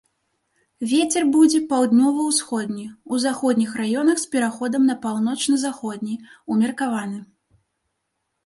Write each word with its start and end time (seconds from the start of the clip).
Вецер 0.91 1.23
будзе 1.35 1.59
паўднёва-ўсходні, 1.73 2.85
у 3.15 3.19
заходніх 3.25 3.75
раёнах 3.81 4.17
з 4.23 4.27
пераходам 4.33 4.89
на 4.93 4.97
паўночна-заходні, 5.05 6.15
умеркаваны. 6.57 7.19